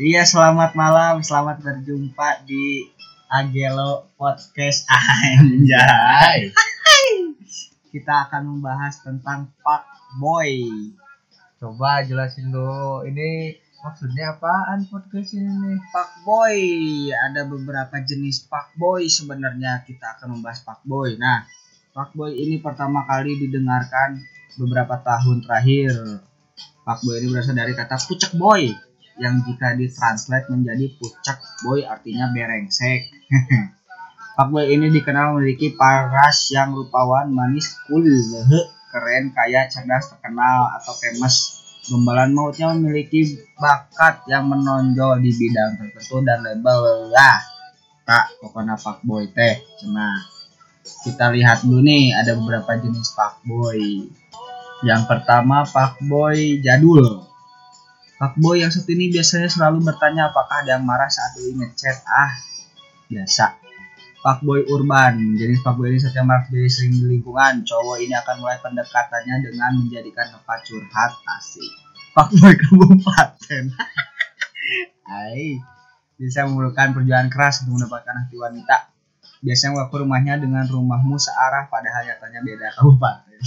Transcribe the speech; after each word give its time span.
Iya, 0.00 0.24
selamat 0.24 0.72
malam, 0.80 1.20
selamat 1.20 1.60
berjumpa 1.60 2.48
di 2.48 2.88
Agelo 3.28 4.08
Podcast 4.16 4.88
Anjay. 4.96 6.56
Kita 7.92 8.24
akan 8.24 8.48
membahas 8.48 9.04
tentang 9.04 9.52
Pak 9.60 9.84
Boy. 10.16 10.64
Coba 11.60 12.00
jelasin 12.00 12.48
dulu 12.48 13.04
ini 13.04 13.60
maksudnya 13.84 14.40
apaan 14.40 14.88
podcast 14.88 15.36
ini? 15.36 15.76
Pak 15.92 16.24
Boy, 16.24 16.56
ada 17.12 17.44
beberapa 17.44 18.00
jenis 18.00 18.48
Pak 18.48 18.80
Boy 18.80 19.04
sebenarnya 19.04 19.84
kita 19.84 20.16
akan 20.16 20.40
membahas 20.40 20.64
Pak 20.64 20.80
Boy. 20.88 21.20
Nah, 21.20 21.44
Pak 21.92 22.16
Boy 22.16 22.40
ini 22.40 22.56
pertama 22.56 23.04
kali 23.04 23.36
didengarkan 23.36 24.16
beberapa 24.56 24.96
tahun 25.04 25.44
terakhir. 25.44 26.24
Pak 26.88 27.04
Boy 27.04 27.20
ini 27.20 27.36
berasal 27.36 27.52
dari 27.52 27.76
kata 27.76 28.00
pucek 28.00 28.32
boy 28.40 28.88
yang 29.20 29.44
jika 29.44 29.76
ditranslate 29.76 30.48
menjadi 30.48 30.96
pucek 30.96 31.38
boy 31.62 31.84
artinya 31.84 32.32
berengsek. 32.32 33.12
Pak 34.40 34.48
Boy 34.48 34.72
ini 34.72 34.88
dikenal 34.88 35.36
memiliki 35.36 35.76
paras 35.76 36.48
yang 36.48 36.72
rupawan, 36.72 37.28
manis, 37.28 37.76
cool, 37.84 38.08
keren, 38.88 39.36
kaya, 39.36 39.68
cerdas, 39.68 40.16
terkenal 40.16 40.80
atau 40.80 40.96
famous. 40.96 41.60
Gombalan 41.92 42.32
mautnya 42.32 42.72
memiliki 42.72 43.36
bakat 43.60 44.24
yang 44.32 44.48
menonjol 44.48 45.20
di 45.20 45.28
bidang 45.36 45.76
tertentu 45.76 46.24
dan 46.24 46.40
label 46.40 47.12
lah. 47.12 47.36
Tak, 48.08 48.40
pokoknya 48.40 48.80
Pak 48.80 49.04
Boy 49.04 49.28
teh. 49.28 49.60
Nah, 49.92 50.24
kita 51.04 51.28
lihat 51.36 51.60
dulu 51.60 51.84
nih 51.84 52.16
ada 52.16 52.32
beberapa 52.32 52.80
jenis 52.80 53.12
Pak 53.12 53.44
Boy. 53.44 54.08
Yang 54.88 55.02
pertama 55.04 55.68
Pak 55.68 56.00
Boy 56.08 56.64
jadul. 56.64 57.29
Pak 58.20 58.36
Boy 58.36 58.60
yang 58.60 58.68
satu 58.68 58.92
ini 58.92 59.08
biasanya 59.08 59.48
selalu 59.48 59.80
bertanya 59.80 60.28
apakah 60.28 60.60
ada 60.60 60.76
yang 60.76 60.84
marah 60.84 61.08
saat 61.08 61.40
doi 61.40 61.56
ngechat. 61.56 62.04
Ah, 62.04 62.36
biasa. 63.08 63.56
Pak 64.20 64.44
Boy 64.44 64.68
urban. 64.68 65.40
Jenis 65.40 65.64
Pak 65.64 65.80
Boy 65.80 65.96
ini 65.96 66.04
yang 66.04 66.28
marah 66.28 66.44
jadi 66.52 66.68
sering 66.68 67.00
di 67.00 67.16
lingkungan. 67.16 67.64
Cowok 67.64 67.96
ini 68.04 68.12
akan 68.12 68.44
mulai 68.44 68.60
pendekatannya 68.60 69.40
dengan 69.40 69.72
menjadikan 69.72 70.36
tempat 70.36 70.68
curhat 70.68 71.16
asik. 71.40 71.72
Pak 72.12 72.28
Boy 72.36 72.52
kabupaten. 72.60 73.64
Hai. 75.08 75.56
Bisa 76.20 76.44
memerlukan 76.44 76.92
perjuangan 76.92 77.32
keras 77.32 77.64
untuk 77.64 77.80
mendapatkan 77.80 78.20
hati 78.20 78.36
wanita. 78.36 78.76
Biasanya 79.40 79.80
waktu 79.80 80.04
rumahnya 80.04 80.36
dengan 80.36 80.68
rumahmu 80.68 81.16
searah 81.16 81.72
padahal 81.72 82.04
nyatanya 82.04 82.44
beda 82.44 82.68
kabupaten. 82.76 83.40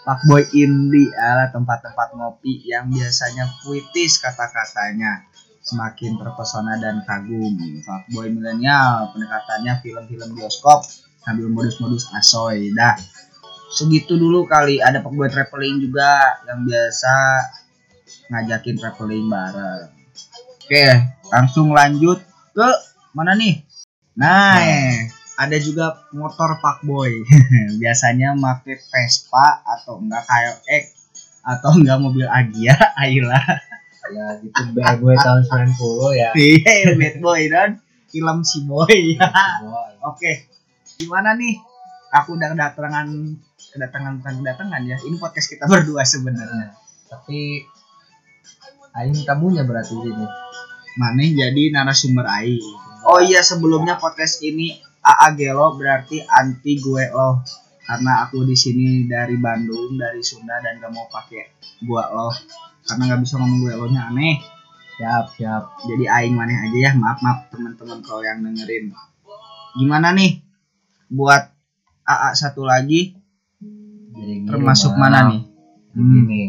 Pak 0.00 0.24
Boy 0.24 0.48
Indie 0.56 1.12
adalah 1.12 1.52
tempat-tempat 1.52 2.16
ngopi 2.16 2.64
yang 2.64 2.88
biasanya 2.88 3.48
puitis 3.60 4.16
kata-katanya. 4.20 5.28
Semakin 5.60 6.16
terpesona 6.16 6.80
dan 6.80 7.04
kagum. 7.04 7.54
Pak 7.84 8.08
Boy 8.10 8.32
milenial 8.32 9.12
pendekatannya 9.12 9.84
film-film 9.84 10.32
bioskop 10.32 10.88
sambil 11.20 11.52
modus-modus 11.52 12.08
asoy. 12.16 12.72
Dah. 12.72 12.96
Segitu 13.70 14.16
dulu 14.16 14.48
kali 14.48 14.80
ada 14.80 15.04
Pak 15.04 15.12
Boy 15.12 15.28
traveling 15.28 15.84
juga 15.84 16.42
yang 16.48 16.64
biasa 16.64 17.14
ngajakin 18.32 18.76
traveling 18.80 19.28
bareng. 19.28 19.94
Oke, 20.64 20.86
langsung 21.28 21.76
lanjut 21.76 22.24
ke 22.56 22.68
mana 23.12 23.34
nih? 23.36 23.62
Nah, 24.16 25.09
ada 25.40 25.56
juga 25.56 26.04
motor 26.12 26.60
Pak 26.60 26.84
Boy. 26.84 27.24
Biasanya 27.80 28.36
pakai 28.36 28.76
Vespa 28.76 29.64
atau 29.64 29.96
enggak 29.96 30.28
KLX 30.28 30.84
atau 31.40 31.70
enggak 31.80 31.96
mobil 31.96 32.28
Agia, 32.28 32.76
Ayla. 33.00 33.40
Ya 34.10 34.26
gitu 34.42 34.74
bad 34.74 34.98
boy 34.98 35.14
tahun 35.14 35.46
90 35.46 36.18
ya. 36.18 36.28
Iya, 36.34 36.98
bad 36.98 37.16
boy 37.22 37.42
dan 37.48 37.78
film 38.10 38.44
si 38.44 38.66
boy. 38.68 39.16
Oke. 40.10 40.50
Gimana 41.00 41.32
nih? 41.38 41.56
Aku 42.10 42.34
udah 42.34 42.52
kedatangan 42.52 43.06
kedatangan 43.70 44.12
bukan 44.20 44.34
kedatangan 44.44 44.82
ya. 44.82 44.98
Ini 44.98 45.16
podcast 45.16 45.46
kita 45.46 45.64
berdua 45.70 46.02
sebenarnya. 46.02 46.74
Tapi 47.06 47.64
Aing 48.98 49.22
tamunya 49.22 49.62
berarti 49.62 49.94
ini. 49.94 50.26
Mana 50.98 51.22
jadi 51.22 51.70
narasumber 51.70 52.26
Aing. 52.26 52.66
Oh 53.06 53.22
iya 53.22 53.46
sebelumnya 53.46 53.94
podcast 53.96 54.42
ini 54.42 54.89
AA 55.00 55.28
Gelo 55.36 55.76
berarti 55.80 56.20
anti 56.24 56.76
gue 56.76 57.04
loh 57.10 57.40
karena 57.90 58.22
aku 58.22 58.46
di 58.46 58.54
sini 58.54 59.10
dari 59.10 59.34
Bandung 59.40 59.98
dari 59.98 60.22
Sunda 60.22 60.62
dan 60.62 60.78
gak 60.78 60.94
mau 60.94 61.10
pakai 61.10 61.58
gua 61.82 62.06
loh 62.14 62.30
karena 62.86 63.02
nggak 63.10 63.20
bisa 63.26 63.34
ngomong 63.38 63.58
gue 63.66 63.74
lohnya 63.74 64.12
aneh 64.12 64.38
Siap, 65.00 65.32
siap. 65.32 65.64
jadi 65.88 66.04
aing 66.12 66.36
maneh 66.36 66.54
aja 66.60 66.78
ya 66.78 66.92
maaf 66.92 67.24
maaf 67.24 67.48
teman-teman 67.48 68.04
kalau 68.04 68.20
yang 68.20 68.44
dengerin 68.44 68.92
gimana 69.80 70.12
nih 70.12 70.44
buat 71.08 71.50
AA 72.04 72.30
satu 72.36 72.68
lagi 72.68 73.16
Jadi 74.14 74.44
termasuk 74.44 74.92
Mal. 74.94 75.00
mana 75.00 75.18
nih 75.32 75.42
hmm. 75.96 75.96
Begini. 75.96 76.42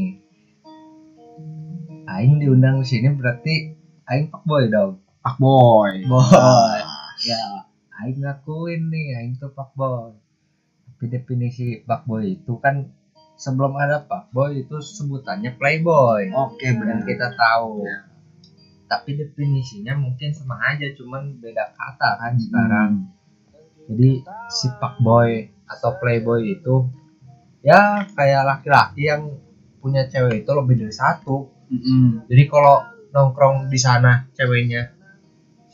Aing 2.12 2.44
diundang 2.44 2.84
di 2.84 2.86
sini 2.86 3.08
berarti 3.16 3.72
Aing 4.12 4.28
pak 4.28 4.44
boy 4.44 4.68
dong. 4.68 5.00
Pak 5.22 5.38
Boy 5.38 6.04
Boy. 6.10 6.80
Ya, 7.22 7.70
Aing 8.02 8.26
ngakuin 8.26 8.90
nih, 8.90 9.22
Aing 9.22 9.34
tuh 9.38 9.54
pak 9.54 9.78
boy. 9.78 10.18
Tapi 10.90 11.04
definisi 11.10 11.82
pak 11.86 12.10
boy 12.10 12.42
itu 12.42 12.58
kan 12.58 12.90
sebelum 13.38 13.78
ada 13.78 14.02
pak 14.06 14.34
boy 14.34 14.66
itu 14.66 14.82
sebutannya 14.82 15.54
playboy. 15.58 16.34
oke 16.34 16.62
dan 16.62 16.74
benar 16.82 17.00
kita 17.06 17.34
tahu. 17.38 17.86
Ya. 17.86 18.10
Tapi 18.90 19.16
definisinya 19.16 19.96
mungkin 19.96 20.34
sama 20.36 20.60
aja, 20.68 20.90
cuman 20.98 21.40
beda 21.40 21.72
kata 21.78 22.10
kan 22.20 22.34
sekarang. 22.36 22.92
Jadi 23.88 24.26
si 24.50 24.68
pak 24.82 25.00
boy 25.00 25.48
atau 25.70 25.96
playboy 26.02 26.60
itu 26.60 26.90
ya 27.62 28.04
kayak 28.18 28.44
laki-laki 28.44 29.08
yang 29.08 29.38
punya 29.82 30.06
cewek 30.10 30.44
itu 30.46 30.52
lebih 30.54 30.76
dari 30.86 30.94
satu. 30.94 31.50
Mm-mm. 31.72 32.28
Jadi 32.28 32.44
kalau 32.52 32.84
nongkrong 33.12 33.72
di 33.72 33.80
sana 33.80 34.28
ceweknya 34.36 34.92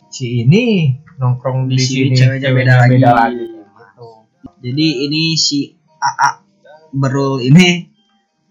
si 0.10 0.46
ini 0.46 0.98
nongkrong 1.18 1.70
Di 1.70 1.78
di, 1.78 1.84
sini 1.84 2.16
sini 2.16 2.38
ceweknya 2.42 2.86
beda 2.88 3.12
lagi. 3.14 3.46
Gitu. 3.46 4.08
jadi 4.62 4.88
ini 5.10 5.38
si 5.38 5.74
AA 5.98 6.46
Berul 6.94 7.44
ini 7.44 7.90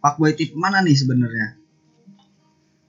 Pak 0.03 0.21
Boy 0.21 0.37
tip 0.39 0.55
mana 0.55 0.83
nih 0.85 0.95
sebenarnya 0.95 1.57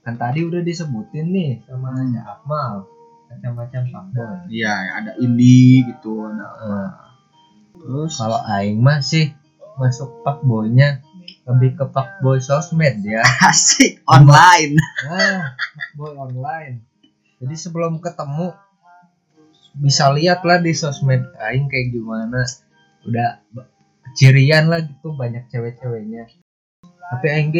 Kan 0.08 0.16
tadi 0.16 0.40
udah 0.40 0.64
disebutin 0.64 1.28
nih 1.30 1.62
sama 1.68 1.92
Anya 1.92 2.24
Akmal 2.24 2.88
macam-macam 3.28 3.82
fuckboy. 3.92 4.36
Iya, 4.48 4.74
ada 4.96 5.12
indie 5.20 5.84
gitu, 5.84 6.24
ada 6.24 6.48
Nah, 6.48 6.90
terus 7.76 8.16
kalau 8.16 8.40
aing 8.40 8.80
mah 8.80 9.04
sih 9.04 9.36
masuk 9.76 10.24
fuckboynya 10.24 11.04
lebih 11.44 11.76
ke 11.76 11.84
fuckboy 11.92 12.40
sosmed 12.40 13.04
ya. 13.04 13.20
asik 13.52 14.00
online. 14.08 14.80
Nah, 14.80 15.52
fuckboy 15.76 16.12
online. 16.16 16.88
Jadi 17.38 17.54
sebelum 17.54 18.00
ketemu 18.00 18.56
bisa 19.78 20.10
lihat 20.12 20.42
lah 20.42 20.58
di 20.58 20.74
sosmed 20.74 21.22
aing 21.38 21.70
kayak 21.70 21.94
gimana. 21.94 22.42
Udah 23.06 23.42
kecirian 24.10 24.66
lah 24.66 24.82
gitu 24.82 25.14
banyak 25.14 25.46
cewek-ceweknya. 25.48 26.26
Tapi 27.08 27.26
aing 27.30 27.50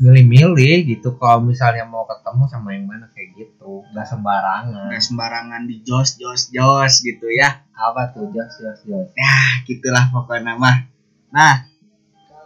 milih-milih 0.00 0.84
gitu 0.84 1.16
kalau 1.16 1.40
misalnya 1.40 1.88
mau 1.88 2.04
ketemu 2.04 2.44
sama 2.52 2.76
yang 2.76 2.84
mana 2.84 3.08
kayak 3.16 3.32
gitu 3.32 3.80
nggak 3.96 4.04
sembarangan 4.04 4.92
Nggak 4.92 5.04
sembarangan 5.04 5.62
di 5.64 5.80
jos 5.80 6.20
jos 6.20 6.52
jos 6.52 6.94
gitu 7.00 7.32
ya. 7.32 7.64
apa 7.74 8.12
tuh 8.14 8.30
jos 8.30 8.54
jos 8.60 8.80
jos 8.86 9.08
Ya, 9.16 9.64
gitulah 9.66 10.12
pokoknya 10.12 10.54
mah. 10.60 10.86
Nah, 11.34 11.66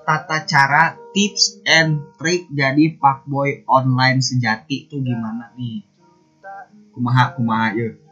tata 0.09 0.47
cara 0.49 0.97
tips 1.13 1.61
and 1.69 2.01
trick 2.17 2.49
jadi 2.49 2.97
Pak 2.97 3.29
Boy 3.29 3.67
online 3.69 4.25
sejati 4.25 4.89
tuh 4.89 5.05
gimana 5.05 5.53
nih? 5.59 5.85
Kumaha 6.97 7.37
kumaha 7.37 7.77
yuk. 7.77 8.08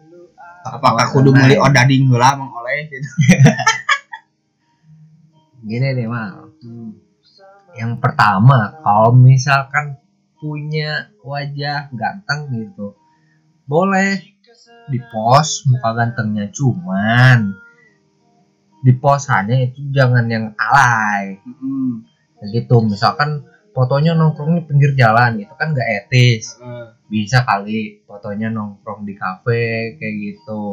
Apakah 0.66 1.14
kudu 1.14 1.30
meuli 1.30 1.54
odading 1.54 2.10
heula 2.10 2.34
mang 2.34 2.50
oleh 2.50 2.90
gitu. 2.90 3.06
gini 5.66 5.98
nih 5.98 6.06
mal 6.06 6.54
yang 7.74 7.98
pertama 7.98 8.78
kalau 8.86 9.10
misalkan 9.10 9.98
punya 10.38 11.10
wajah 11.26 11.90
ganteng 11.90 12.54
gitu 12.54 12.94
boleh. 13.66 14.22
Di 14.86 15.02
post 15.10 15.66
muka 15.66 15.90
gantengnya 15.90 16.46
cuman. 16.54 17.58
Di 18.86 18.94
posannya 18.94 19.66
itu 19.66 19.90
jangan 19.90 20.30
yang 20.30 20.54
alay. 20.54 21.42
Mm-mm. 21.42 22.06
Kayak 22.38 22.48
gitu 22.54 22.86
misalkan 22.86 23.42
fotonya 23.76 24.16
nongkrong 24.16 24.56
di 24.56 24.64
pinggir 24.64 24.96
jalan 24.96 25.36
gitu 25.36 25.52
kan 25.52 25.76
gak 25.76 25.84
etis. 25.84 26.56
Bisa 27.12 27.44
kali 27.44 28.00
fotonya 28.08 28.48
nongkrong 28.48 29.04
di 29.04 29.12
kafe 29.12 30.00
kayak 30.00 30.14
gitu. 30.16 30.64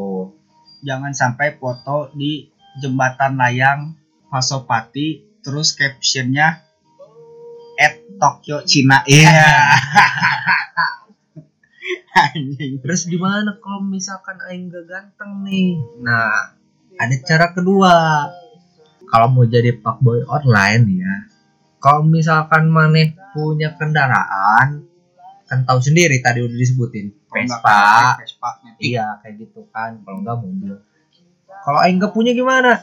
Jangan 0.88 1.12
sampai 1.12 1.60
foto 1.60 2.16
di 2.16 2.48
jembatan 2.80 3.36
layang 3.36 4.00
Pasopati 4.32 5.22
terus 5.44 5.76
captionnya 5.76 6.64
at 7.76 8.00
Tokyo 8.16 8.64
Cina. 8.64 9.04
Iya. 9.04 9.52
Anjing. 12.24 12.80
Terus 12.80 13.04
gimana 13.12 13.60
kalau 13.60 13.84
misalkan 13.84 14.40
aing 14.48 14.72
gak 14.72 14.88
ganteng 14.88 15.44
nih? 15.44 15.76
Nah 16.00 16.56
ada 16.96 17.16
cara 17.28 17.52
kedua. 17.52 17.94
Kalau 19.12 19.28
mau 19.30 19.46
jadi 19.46 19.78
fuckboy 19.78 20.26
online 20.26 21.04
ya 21.04 21.33
kalau 21.84 22.08
misalkan 22.08 22.72
maneh 22.72 23.12
punya 23.36 23.76
kendaraan 23.76 24.88
kan 25.44 25.60
tahu 25.68 25.84
sendiri 25.84 26.24
tadi 26.24 26.40
udah 26.40 26.56
disebutin. 26.56 27.12
Vespa. 27.28 28.16
Vespa 28.24 28.50
iya 28.80 29.20
kayak 29.20 29.44
gitu 29.44 29.68
kan. 29.68 30.00
Kalau 30.00 30.24
nggak 30.24 30.38
mobil. 30.40 30.80
Kalau 31.68 31.80
aing 31.84 32.00
nggak 32.00 32.16
punya 32.16 32.32
gimana? 32.32 32.80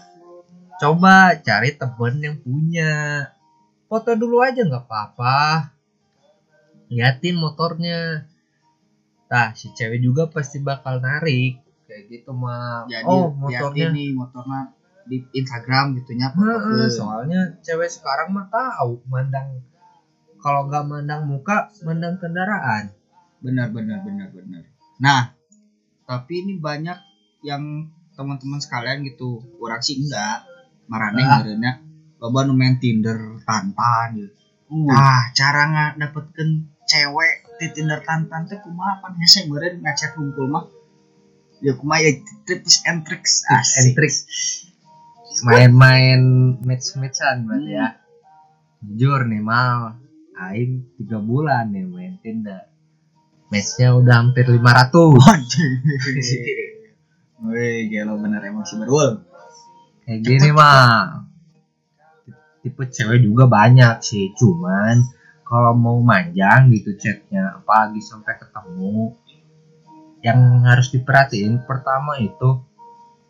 Coba 0.77 1.33
cari 1.41 1.73
temen 1.73 2.15
yang 2.21 2.37
punya. 2.45 2.93
Foto 3.89 4.13
dulu 4.13 4.45
aja 4.45 4.61
nggak 4.69 4.85
apa-apa. 4.85 5.73
Liatin 6.93 7.41
motornya. 7.41 8.29
Nah 9.33 9.57
si 9.57 9.73
cewek 9.73 10.05
juga 10.05 10.29
pasti 10.29 10.61
bakal 10.61 11.01
narik. 11.01 11.57
Kayak 11.89 12.05
gitu 12.07 12.37
mah 12.37 12.85
jadi 12.85 13.09
oh 13.09 13.33
motornya. 13.33 13.89
nih 13.97 14.13
motornya 14.13 14.77
di 15.11 15.27
Instagram 15.35 15.99
gitunya 15.99 16.31
foto 16.31 16.87
soalnya 16.87 17.59
cewek 17.61 17.91
sekarang 17.91 18.31
mah 18.31 18.47
tahu 18.47 19.03
mandang 19.11 19.59
kalau 20.39 20.71
nggak 20.71 20.87
mandang 20.87 21.27
muka 21.27 21.69
mandang 21.83 22.15
kendaraan. 22.17 22.95
Benar 23.43 23.75
benar 23.75 24.01
benar 24.01 24.31
benar. 24.31 24.63
Nah 25.03 25.35
tapi 26.07 26.47
ini 26.47 26.57
banyak 26.57 26.95
yang 27.43 27.91
teman-teman 28.15 28.63
sekalian 28.63 29.03
gitu 29.03 29.43
orang 29.59 29.83
sih 29.83 29.99
enggak. 29.99 30.47
Marane 30.87 31.23
Ah. 31.23 31.43
ngarana 31.43 31.73
loba 32.21 32.45
nu 32.45 32.53
main 32.55 32.77
Tinder 32.79 33.17
tantan 33.43 34.15
gitu 34.15 34.35
Uh. 34.71 34.87
ah 34.95 35.27
cara 35.35 35.67
nggak 35.67 35.91
dapetkeun 35.99 36.51
cewek 36.87 37.43
di 37.59 37.67
Tinder 37.75 37.99
tantan 38.07 38.47
teh 38.47 38.63
kumaha? 38.63 39.03
Pan 39.03 39.19
hese 39.19 39.51
meureun 39.51 39.83
ngechat 39.83 40.15
hungkul 40.15 40.47
mah. 40.47 40.71
Ya 41.59 41.75
kumaha 41.75 41.99
ya 42.01 42.15
tips 42.47 42.87
and 42.87 43.03
tricks 43.03 43.43
tips 43.43 43.73
and 43.83 43.89
tricks 43.99 44.19
main-main 45.47 46.21
match-matchan 46.65 47.45
berarti 47.49 47.73
ya. 47.73 47.89
Jujur 48.81 49.29
nih 49.29 49.43
mal 49.45 50.01
aing 50.41 50.97
tiga 50.97 51.21
bulan 51.21 51.73
nih 51.73 51.85
main 51.85 52.17
Tinder. 52.25 52.65
Matchnya 53.51 53.99
udah 53.99 54.15
hampir 54.25 54.47
500 54.47 54.61
Wih, 57.41 57.89
gelo 57.89 58.21
bener 58.21 58.45
emang 58.45 58.69
si 58.69 58.77
berul. 58.77 59.25
kayak 60.05 60.27
gini 60.27 60.51
mah 60.51 61.23
tipe 62.61 62.83
cewek 62.83 63.23
juga 63.23 63.47
banyak 63.47 64.03
sih 64.03 64.35
cuman 64.35 65.07
kalau 65.47 65.73
mau 65.79 66.03
manjang 66.03 66.69
gitu 66.75 66.99
chatnya 66.99 67.63
apalagi 67.63 68.03
sampai 68.03 68.35
ketemu 68.37 69.15
yang 70.21 70.67
harus 70.67 70.93
diperhatiin 70.93 71.63
pertama 71.65 72.19
itu 72.21 72.61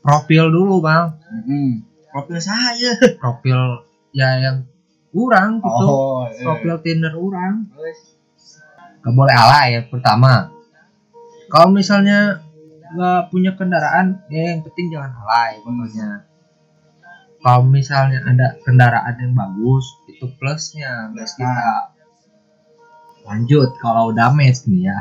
profil 0.03 0.51
dulu 0.51 0.81
bang 0.81 1.15
Mm 1.31 1.90
Profil 2.11 2.39
saya. 2.43 2.93
profil 3.23 3.87
ya 4.11 4.43
yang 4.43 4.67
kurang 5.15 5.63
gitu. 5.63 5.87
Oh, 5.87 6.27
profil 6.27 6.83
Tinder 6.83 7.15
orang. 7.15 7.71
Gak 9.01 9.15
boleh 9.15 9.35
alay 9.35 9.79
ya 9.79 9.81
pertama. 9.87 10.51
Kalau 11.51 11.71
misalnya 11.75 12.43
nggak 12.91 13.31
punya 13.31 13.55
kendaraan 13.55 14.23
ya 14.31 14.55
yang 14.55 14.63
penting 14.67 14.91
jangan 14.91 15.15
alay 15.23 15.59
pokoknya. 15.63 16.27
Kalau 17.41 17.63
misalnya 17.65 18.21
ada 18.27 18.61
kendaraan 18.61 19.17
yang 19.17 19.33
bagus 19.33 19.87
itu 20.11 20.27
plusnya 20.37 21.09
plus 21.15 21.33
kita. 21.39 21.95
Lanjut 23.25 23.73
kalau 23.81 24.13
udah 24.13 24.35
match 24.35 24.69
nih 24.69 24.91
ya 24.91 24.99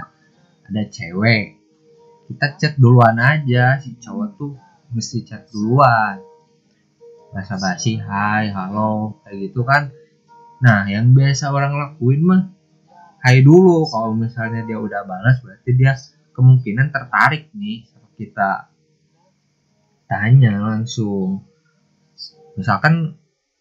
ada 0.70 0.82
cewek. 0.88 1.58
Kita 2.30 2.46
chat 2.62 2.74
duluan 2.78 3.18
aja 3.18 3.82
si 3.82 3.98
cowok 3.98 4.30
tuh 4.38 4.54
mesti 4.94 5.26
chat 5.26 5.50
duluan 5.50 6.29
basa 7.30 7.62
basi 7.62 8.02
hai 8.02 8.50
halo 8.50 9.22
kayak 9.22 9.50
gitu 9.50 9.62
kan. 9.62 9.94
Nah 10.60 10.90
yang 10.90 11.14
biasa 11.14 11.54
orang 11.54 11.78
lakuin 11.78 12.22
mah 12.26 12.42
hai 13.22 13.46
dulu 13.46 13.86
kalau 13.86 14.18
misalnya 14.18 14.66
dia 14.66 14.82
udah 14.82 15.06
balas 15.06 15.38
berarti 15.46 15.72
dia 15.78 15.94
kemungkinan 16.34 16.90
tertarik 16.90 17.54
nih 17.54 17.86
sama 17.86 18.10
kita. 18.18 18.52
Tanya 20.10 20.58
langsung. 20.58 21.46
Misalkan 22.58 23.14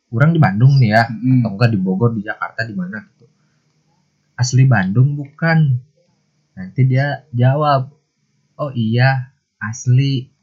orang 0.09 0.33
di 0.33 0.41
Bandung 0.41 0.81
nih 0.81 0.91
ya 0.97 1.05
Mm. 1.13 1.45
atau 1.45 1.51
enggak 1.55 1.71
di 1.77 1.79
Bogor 1.79 2.17
di 2.17 2.25
Jakarta 2.25 2.65
di 2.65 2.73
mana 2.73 3.05
gitu. 3.05 3.29
Asli 4.39 4.65
Bandung 4.65 5.19
bukan. 5.19 5.77
Nanti 6.57 6.81
dia 6.89 7.29
jawab 7.37 7.93
oh 8.59 8.73
iya 8.75 9.31
asli 9.61 10.38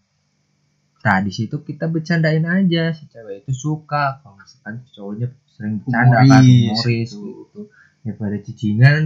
nah 1.06 1.22
di 1.22 1.30
situ 1.30 1.62
kita 1.62 1.86
bercandain 1.86 2.42
aja 2.42 2.90
si 2.98 3.06
cewek 3.06 3.46
itu 3.46 3.54
suka. 3.54 4.25
Kalau 4.25 4.42
misalkan 4.42 4.81
cowoknya 4.90 5.28
sering 5.54 5.86
bercanda 5.86 6.25
kan 6.25 6.42
Humoris, 6.42 6.81
humoris 6.81 7.10
gitu. 7.13 7.30
gitu. 7.30 7.62
Daripada 8.02 8.36
cicingan 8.42 9.04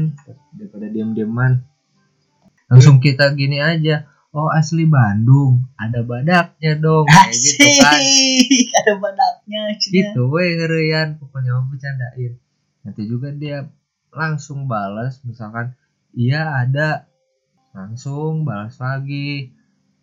daripada 0.55 0.87
diam-diaman 0.87 1.59
langsung 2.69 3.03
kita 3.03 3.33
gini 3.35 3.59
aja 3.59 4.07
oh 4.31 4.47
asli 4.53 4.85
Bandung 4.85 5.67
ada 5.75 6.05
badaknya 6.05 6.79
dong. 6.79 7.03
Kayak 7.09 7.35
gitu 7.35 7.65
kan. 7.83 8.01
ada 8.79 8.93
badaknya. 9.01 9.61
gitu 9.83 10.21
weh 10.31 10.55
ngerian 10.55 11.19
pokoknya 11.19 11.51
mau 11.59 11.67
bercandain. 11.67 12.39
Nanti 12.85 13.01
juga 13.11 13.33
dia 13.35 13.67
langsung 14.15 14.71
balas 14.71 15.19
misalkan 15.27 15.75
iya 16.15 16.63
ada. 16.63 17.11
Langsung 17.75 18.47
balas 18.47 18.79
lagi 18.81 19.58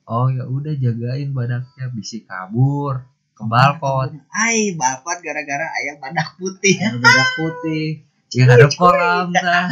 oh 0.06 0.30
ya 0.30 0.46
udah 0.46 0.74
jagain 0.78 1.34
badaknya. 1.34 1.90
Bisa 1.92 2.22
kabur 2.24 3.04
ke 3.36 3.42
balkon. 3.44 4.22
Hai, 4.32 4.72
bapak 4.78 5.20
gara-gara 5.20 5.66
ayam 5.82 6.00
badak 6.00 6.38
putih. 6.40 6.78
yang 6.78 7.02
badak 7.02 7.30
putih. 7.36 8.06
Yang 8.32 8.48
ada 8.58 8.68
kolam 8.74 9.26
dah 9.30 9.70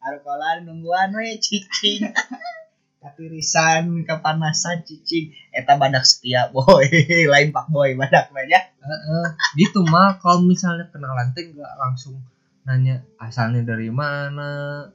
Arkolan 0.00 0.62
nungguan 0.68 1.12
we 1.16 1.36
cicing. 1.42 2.08
Tapi 3.02 3.30
risan 3.30 4.02
kepanasan 4.04 4.84
cicing 4.84 5.34
eta 5.50 5.74
badak 5.74 6.04
setia 6.04 6.52
boy. 6.52 6.86
Lain 7.32 7.50
pak 7.50 7.66
boy 7.72 7.96
badak 7.98 8.30
banyak 8.30 8.62
Heeh. 8.78 9.26
gitu 9.58 9.84
mah 9.84 10.16
kalau 10.22 10.40
misalnya 10.40 10.88
kenalan 10.88 11.34
teh 11.36 11.44
nggak 11.50 11.74
langsung 11.76 12.20
nanya 12.64 13.04
asalnya 13.18 13.64
dari 13.64 13.90
mana? 13.90 14.86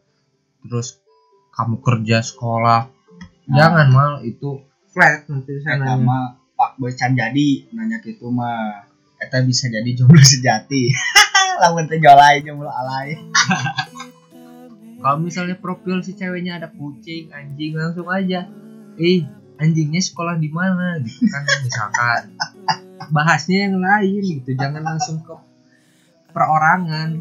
Terus 0.63 0.97
kamu 1.53 1.83
kerja 1.83 2.25
sekolah 2.25 3.02
jangan 3.49 3.87
mal. 3.91 4.11
Itu 4.23 4.63
flat 4.91 5.27
nanti 5.27 5.59
sana. 5.63 5.97
Mah 5.99 6.39
pak 6.53 6.79
boy 6.79 6.93
can 6.95 7.17
jadi 7.17 7.67
nanya 7.75 7.99
gitu 8.03 8.29
mah. 8.29 8.87
Eta 9.19 9.39
bisa 9.43 9.71
jadi 9.71 9.87
jomblo 9.95 10.19
sejati. 10.35 10.91
Lamun 11.61 11.87
teh 11.87 12.01
jolai 12.01 12.41
jomblo 12.41 12.67
alay 12.67 13.13
kalau 15.03 15.19
misalnya 15.19 15.59
profil 15.59 15.99
si 15.99 16.15
ceweknya 16.15 16.63
ada 16.63 16.71
kucing 16.71 17.27
anjing 17.35 17.75
langsung 17.75 18.07
aja. 18.07 18.47
Eh 18.95 19.27
anjingnya 19.59 19.99
sekolah 19.99 20.39
di 20.39 20.47
mana? 20.47 20.95
Gitu 21.03 21.27
kan 21.27 21.43
misalkan. 21.43 22.21
Bahasnya 23.11 23.67
yang 23.67 23.83
lain 23.83 24.23
gitu. 24.23 24.55
Jangan 24.55 24.79
langsung 24.79 25.19
ke 25.19 25.35
perorangan. 26.31 27.19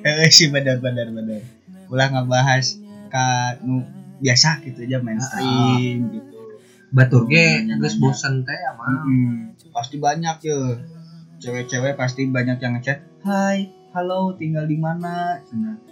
Eh 0.00 0.32
sih 0.32 0.48
bener 0.48 0.80
bener 0.80 1.12
bener 1.12 1.44
ulah 1.90 2.06
ngebahas 2.06 2.78
ka 3.10 3.58
nu 3.60 3.82
biasa 4.18 4.60
gitu 4.62 4.84
aja 4.84 4.98
mainstream 4.98 6.10
gitu. 6.10 6.36
Batur 6.90 7.26
ge 7.26 7.64
geus 7.76 7.94
bosen 7.96 8.42
teh 8.42 8.54
ya 8.54 8.70
mah 8.72 9.04
Mm-mm. 9.04 9.52
pasti 9.70 9.96
banyak 9.96 10.36
ya 10.40 10.56
cewek-cewek 11.38 11.94
pasti 11.94 12.26
banyak 12.26 12.56
yang 12.56 12.74
ngechat 12.74 12.98
hai 13.22 13.68
halo 13.90 14.34
tinggal 14.34 14.64
di 14.64 14.76
mana? 14.76 15.38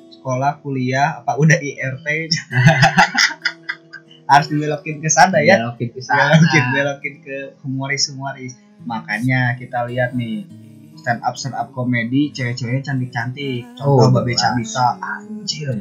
Sekolah 0.08 0.58
kuliah 0.58 1.18
apa 1.18 1.34
udah 1.34 1.54
IRT 1.54 2.06
harus 4.28 4.46
dibelokin 4.46 5.00
ke 5.00 5.08
sana 5.08 5.40
ya. 5.40 5.56
Belokin 5.56 5.88
ke 5.88 6.00
sana. 6.00 6.36
belokin 6.36 6.64
belokin 6.70 7.14
ke 7.24 7.36
humoris 7.64 8.12
humoris 8.12 8.52
makanya 8.84 9.56
kita 9.56 9.88
lihat 9.88 10.12
nih 10.12 10.44
stand 10.94 11.22
up 11.22 11.34
stand 11.34 11.54
up 11.54 11.70
komedi 11.72 12.30
cewek-ceweknya 12.30 12.82
cantik 12.84 13.10
cantik 13.10 13.62
contoh 13.74 14.04
Oh, 14.04 14.08
babe 14.12 14.34
cabita 14.34 14.98
anjir 15.00 15.74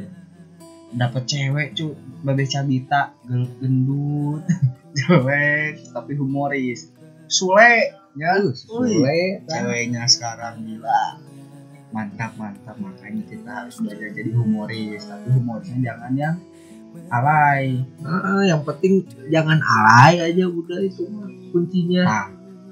dapat 0.94 1.28
cewek 1.28 1.76
cu 1.76 1.92
babe 2.24 2.44
cabita 2.48 3.12
gendut 3.60 4.44
cewek 4.96 5.84
tapi 5.92 6.12
humoris. 6.16 6.92
Sule 7.28 7.92
ya. 8.16 8.40
Uh, 8.40 8.52
Sule, 8.56 9.44
ceweknya 9.44 10.08
sekarang 10.08 10.64
gila. 10.64 11.20
Mantap 11.92 12.36
mantap. 12.40 12.76
Makanya 12.80 13.22
kita 13.28 13.50
harus 13.64 13.76
belajar 13.80 14.10
jadi 14.16 14.30
humoris. 14.32 15.04
Tapi 15.04 15.28
humorisnya 15.32 15.92
jangan 15.92 16.12
yang 16.16 16.36
alay. 17.12 17.84
Heeh, 17.84 18.40
yang 18.48 18.64
penting 18.64 19.04
jangan 19.28 19.60
alay 19.60 20.24
aja 20.24 20.44
udah 20.48 20.80
itu 20.80 21.04
mah 21.08 21.28
kuncinya. 21.52 22.02
Nah, 22.04 22.26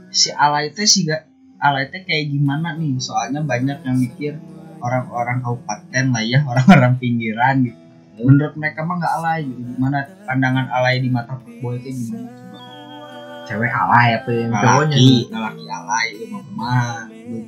si 0.08 0.32
alay 0.32 0.73
teh 0.73 0.88
sih 0.88 1.04
gak 1.04 1.28
alay 1.61 1.92
teh 1.92 2.00
kayak 2.00 2.32
gimana 2.32 2.76
nih? 2.80 2.96
Soalnya 2.96 3.44
banyak 3.44 3.85
yang 3.85 3.96
mikir 4.00 4.40
orang-orang 4.80 5.40
kabupaten 5.44 6.04
lah 6.12 6.25
ya 6.25 6.44
orang-orang 6.50 6.96
pinggiran 7.00 7.64
gitu 7.64 7.86
menurut 8.16 8.54
mereka 8.56 8.80
mah 8.85 8.96
nggak 8.96 9.14
alay 9.20 9.40
gitu. 9.44 9.61
Gimana 9.76 9.99
pandangan 10.25 10.66
alay 10.73 10.94
di 11.04 11.08
mata 11.12 11.37
boy 11.61 11.76
itu 11.76 11.88
gimana? 11.92 12.28
Coba 12.32 12.58
cewek 13.46 13.73
alay 13.73 14.08
apa 14.18 14.28
yang 14.32 14.50
cowoknya? 14.50 14.96
laki 14.96 15.16
laki 15.30 15.64
alay 15.70 16.06
itu 16.16 16.25
mah 16.32 16.42
mah 16.56 16.99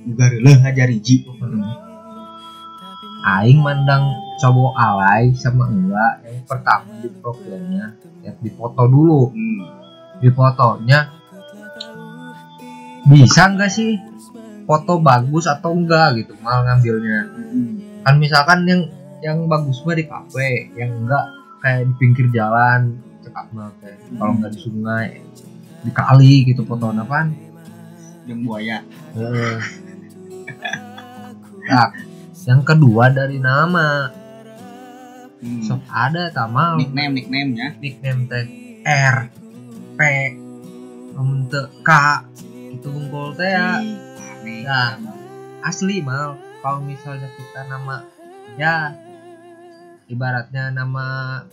juga 0.06 0.24
releh 0.30 0.56
aja 0.62 0.84
riji 0.86 1.16
aing 3.28 3.60
mandang 3.60 4.14
cowok 4.38 4.74
alay 4.78 5.34
sama 5.34 5.66
enggak 5.66 6.22
yang 6.22 6.38
pertama 6.46 6.88
di 7.02 7.08
profilnya 7.18 7.84
ya 8.22 8.32
dipoto 8.38 8.84
dulu. 8.86 9.34
Hmm. 9.34 9.62
di 10.18 10.28
fotonya 10.34 11.14
bisa 13.06 13.54
enggak 13.54 13.70
sih? 13.70 13.96
Foto 14.68 15.00
bagus 15.00 15.48
atau 15.48 15.72
enggak 15.72 16.20
gitu 16.20 16.36
mal 16.44 16.60
ngambilnya. 16.60 17.20
Hmm. 17.24 18.04
kan 18.04 18.14
misalkan 18.20 18.68
yang 18.68 18.82
yang 19.24 19.50
bagus 19.50 19.82
mah 19.82 19.96
di 19.98 20.04
kafe 20.06 20.70
yang 20.78 21.04
enggak 21.04 21.26
kayak 21.58 21.90
di 21.90 21.94
pinggir 21.98 22.26
jalan 22.30 23.02
cekak 23.22 23.46
banget 23.50 23.98
kalau 24.14 24.32
enggak 24.38 24.52
di 24.54 24.60
sungai 24.62 25.08
di 25.82 25.90
kali 25.94 26.34
gitu 26.46 26.62
foto 26.66 26.90
apaan 26.90 27.34
yang 28.26 28.44
buaya 28.44 28.84
Heeh. 29.14 29.58
nah 31.68 31.88
yang 32.46 32.60
kedua 32.64 33.10
dari 33.10 33.38
nama 33.42 34.12
hmm. 35.42 35.62
sok 35.64 35.82
ada 35.88 36.30
tamal 36.30 36.78
nickname 36.78 37.12
nickname 37.14 37.50
nya 37.54 37.68
nickname 37.78 38.22
teh 38.30 38.44
R 38.86 39.16
P 39.98 40.00
teu 41.18 41.64
K 41.82 41.90
itu 42.78 42.88
unggul 42.94 43.34
teh 43.34 43.50
ya. 43.50 43.82
Nah. 44.64 44.94
asli 45.66 46.00
mal 46.00 46.38
kalau 46.62 46.80
misalnya 46.80 47.26
kita 47.34 47.66
nama 47.66 48.06
ya 48.56 48.94
ibaratnya 50.08 50.72
nama 50.72 51.06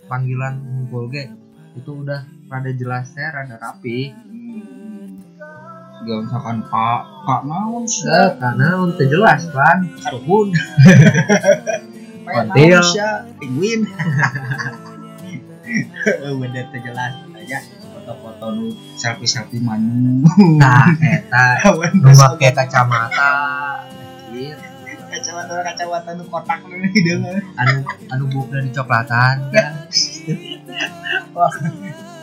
panggilan 0.08 0.56
unggul 0.64 1.08
ge 1.08 1.28
itu 1.76 1.90
udah 1.92 2.24
rada 2.48 2.72
jelas 2.72 3.12
teh 3.12 3.24
rada 3.24 3.56
rapi. 3.56 4.16
Gak 5.96 6.18
misalkan 6.22 6.62
pak 6.70 7.00
pak 7.26 7.40
naon 7.44 7.82
sih 7.84 8.06
Eh, 8.06 8.30
karena 8.38 8.78
untuk 8.78 9.08
jelas 9.10 9.48
kan 9.50 9.84
karuhun 10.00 10.54
Kontil. 12.26 12.80
penguin. 13.38 13.80
Bener 16.40 16.64
terjelas 16.70 17.12
aja 17.34 17.58
foto-foto 17.90 18.70
selfie 18.94 19.26
selfie 19.26 19.58
manu 19.58 20.22
nah 20.58 20.86
eta. 20.94 21.46
Kawan 21.66 21.92
nu 21.98 22.10
make 22.14 22.48
kacamata 22.54 23.30
kacamata 25.46 25.62
kacamata 25.62 26.10
nu 26.18 26.24
kotak 26.26 26.60
nu 26.66 26.74
hidung 26.90 27.22
anu 27.54 27.76
anu 28.10 28.24
buka 28.34 28.58
di 28.58 28.70
coklatan 28.74 29.36
kan 29.54 29.72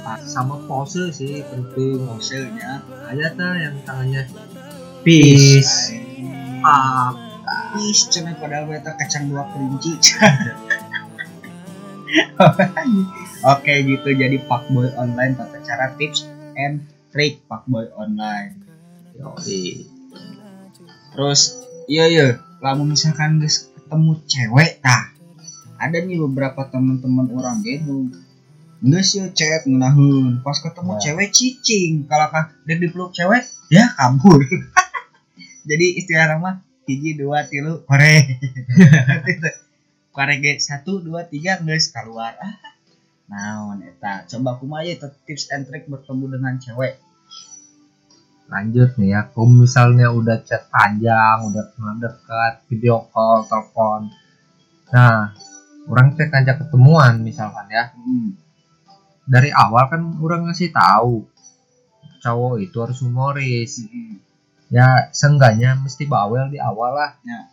Nah, 0.03 0.19
sama 0.19 0.59
pose 0.67 1.15
sih 1.15 1.39
penting 1.47 2.03
posenya 2.03 2.83
ada 3.07 3.31
tuh 3.39 3.55
yang 3.55 3.71
tangannya. 3.87 4.27
Peace. 4.99 5.95
Up 6.59 7.15
Peace, 7.73 8.05
cina 8.11 8.37
padahal 8.37 8.69
beta 8.69 8.93
kacang 8.93 9.31
dua 9.33 9.49
kelinci. 9.49 9.97
Oke 13.53 13.73
gitu. 13.81 14.09
Jadi 14.13 14.37
fuckboy 14.45 14.93
online 14.93 15.33
tata 15.33 15.57
cara 15.65 15.95
tips 15.97 16.29
and 16.53 16.85
trick 17.09 17.41
fuckboy 17.49 17.89
online. 17.97 18.61
Yoi. 19.17 19.89
Terus 21.17 21.41
iya 21.89 22.05
iya, 22.09 22.25
lamun 22.63 22.95
misalkan 22.95 23.43
guys 23.43 23.67
ketemu 23.75 24.11
cewek 24.23 24.79
tah. 24.79 25.11
Ada 25.75 25.99
nih 25.99 26.15
beberapa 26.23 26.63
teman-teman 26.71 27.27
orang 27.35 27.59
gitu. 27.59 28.07
Nggak 28.79 29.03
sih 29.03 29.19
chat 29.35 29.67
ngenahun. 29.67 30.39
Pas 30.39 30.55
ketemu 30.63 30.91
Ya. 30.95 30.99
cewek 31.11 31.29
cicing. 31.35 32.07
Kalau 32.07 32.27
kan 32.31 32.55
dek 32.63 32.79
dipeluk 32.79 33.11
cewek, 33.11 33.43
ya 33.67 33.91
kabur. 33.99 34.39
Jadi 35.69 35.99
istilah 35.99 36.39
nama 36.39 36.63
hiji 36.87 37.19
dua 37.19 37.43
tilu 37.51 37.83
kore. 37.83 38.39
kore 40.15 40.33
ge 40.39 40.59
satu 40.59 41.03
dua 41.03 41.27
tiga 41.27 41.59
nggak 41.59 41.83
keluar. 41.91 42.35
Ah, 42.39 42.55
Naon 43.27 43.83
eta? 43.83 44.23
Coba 44.27 44.55
kumaha 44.55 44.87
ya 44.87 44.95
tips 45.27 45.51
and 45.51 45.67
trick 45.67 45.87
bertemu 45.91 46.39
dengan 46.39 46.55
cewek. 46.59 46.95
Lanjut 48.53 48.93
nih 49.01 49.09
ya 49.09 49.21
kalau 49.33 49.49
misalnya 49.49 50.13
udah 50.13 50.37
chat 50.45 50.69
panjang 50.69 51.49
udah 51.49 51.63
pernah 51.73 51.95
dekat 51.97 52.53
video 52.69 53.09
call 53.09 53.49
telepon 53.49 54.13
nah 54.93 55.33
orang 55.89 56.13
teh 56.13 56.29
ngajak 56.29 56.61
ketemuan 56.61 57.17
misalkan 57.19 57.65
ya 57.67 57.89
Hmm. 57.97 58.37
dari 59.25 59.49
awal 59.49 59.89
kan 59.89 60.01
orang 60.21 60.45
ngasih 60.45 60.69
tahu 60.69 61.25
cowok 62.21 62.55
itu 62.61 62.77
harus 62.77 63.01
humoris 63.01 63.71
Hmm. 63.81 64.21
ya 64.69 65.09
seenggaknya 65.09 65.73
mesti 65.75 66.05
bawel 66.05 66.47
di 66.47 66.61
awal 66.61 66.93
lah 66.93 67.11
Ya. 67.25 67.49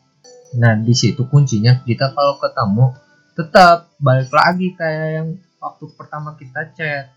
nah 0.61 0.76
di 0.76 0.92
situ 0.92 1.25
kuncinya 1.25 1.80
kita 1.80 2.12
kalau 2.12 2.37
ketemu 2.37 2.92
tetap 3.33 3.88
balik 3.97 4.28
lagi 4.30 4.76
kayak 4.76 5.09
yang 5.16 5.28
waktu 5.57 5.85
pertama 5.97 6.37
kita 6.37 6.69
chat 6.76 7.09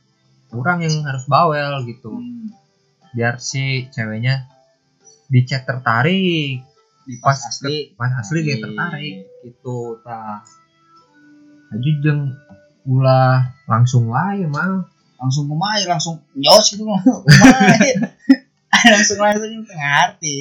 orang 0.53 0.85
yang 0.87 1.03
harus 1.03 1.27
bawel 1.27 1.83
gitu 1.83 2.15
Hmm. 2.15 2.47
Biar 3.13 3.37
si 3.37 3.63
ceweknya 3.87 4.49
di 5.25 5.41
chat 5.43 5.63
tertarik. 5.63 6.61
Di 7.03 7.13
pas 7.17 7.35
Pas 7.35 7.39
asli. 7.45 7.91
pas 7.93 8.11
asli 8.15 8.39
dia 8.41 8.55
Iya. 8.55 8.63
tertarik. 8.63 9.15
gitu 9.41 9.77
tah 9.99 10.39
aju 11.69 11.89
jeng 11.99 12.21
ulah 12.85 13.37
langsung 13.65 14.07
wae 14.07 14.43
mal 14.45 14.87
langsung 15.17 15.45
kumai 15.45 15.83
langsung 15.83 16.15
nyos 16.33 16.67
gitu 16.69 16.83
kumai 17.23 17.91
langsung 18.91 19.17
langsung 19.17 19.63
tengah 19.63 19.91
arti 20.05 20.35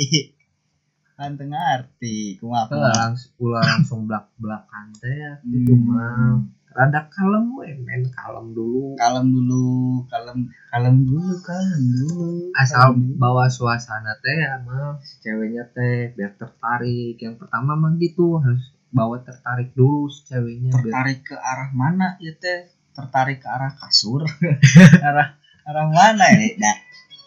kan 1.12 1.34
tengah 1.34 1.62
arti 1.76 2.34
kumaha. 2.36 2.90
langsung 3.08 3.30
ulah 3.38 3.62
langsung 3.64 4.00
belak 4.04 4.26
belakan 4.36 4.86
teh 4.96 5.10
ya, 5.12 5.32
gitu 5.44 5.72
Hmm. 5.74 6.46
Rada 6.72 7.00
kalem 7.12 7.56
we 7.56 7.76
men. 7.76 8.02
Kalem 8.08 8.56
dulu. 8.56 8.96
Kalem 8.96 9.26
dulu 9.28 9.64
kalem 10.08 10.38
kalem 10.72 10.96
dulu 11.04 11.34
kalem 11.44 11.82
dulu. 11.92 12.50
Asal 12.56 12.92
kalem 12.92 13.00
dulu. 13.12 13.20
bawa 13.20 13.44
suasana 13.52 14.16
teh 14.24 14.36
ya 14.36 14.60
mal 14.64 14.98
si 15.04 15.20
ceweknya 15.20 15.68
teh 15.76 16.16
biar 16.16 16.32
tertarik. 16.40 17.20
Yang 17.20 17.44
pertama 17.44 17.76
mah 17.76 17.92
gitu 18.00 18.40
harus 18.40 18.72
bawa 18.92 19.20
tertarik 19.20 19.72
dulu 19.76 20.08
si 20.08 20.26
ceweknya 20.28 20.72
biar 20.80 20.84
tertarik 20.88 21.20
ke 21.28 21.36
arah 21.36 21.70
mana 21.76 22.16
ya 22.18 22.32
teh? 22.36 22.72
Tertarik 22.96 23.44
ke 23.44 23.48
arah 23.48 23.72
kasur. 23.76 24.24
Arah 25.08 25.36
arah 25.68 25.86
mana 25.88 26.26
ya? 26.32 26.56
Nah 26.56 26.76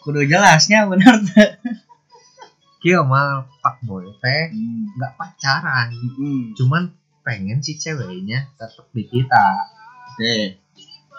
kudu 0.02 0.26
jelasnya 0.26 0.90
bener 0.90 1.22
teh. 1.32 1.50
Kieu 2.82 3.02
mal 3.02 3.50
pak 3.62 3.82
boy 3.82 4.10
teh 4.22 4.50
hmm. 4.50 4.94
nggak 4.94 5.12
pacaran. 5.18 5.90
Hmm. 5.90 6.54
cuman 6.54 6.94
pengen 7.26 7.58
si 7.58 7.74
ceweknya 7.74 8.54
tetap 8.54 8.86
di 8.94 9.02
kita. 9.02 9.46
Deh 10.14 10.62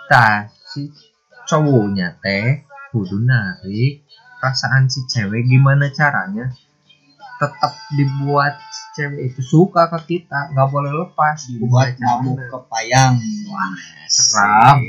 Tah, 0.08 0.48
si 0.48 0.88
cowoknya 1.44 2.16
teh 2.24 2.64
kudu 2.96 3.20
narik 3.20 4.08
perasaan 4.40 4.88
si 4.88 5.04
cewek 5.04 5.44
gimana 5.52 5.92
caranya 5.92 6.48
tetap 7.36 7.76
dibuat 7.92 8.56
si 8.72 8.84
cewek 8.96 9.36
itu 9.36 9.44
suka 9.44 9.92
ke 9.92 10.00
kita 10.16 10.56
nggak 10.56 10.68
boleh 10.72 10.96
lepas. 10.96 11.52
Buat 11.60 12.00
caranya? 12.00 12.48
kepayang 12.56 13.14
wah 13.52 13.76
seram, 14.08 14.80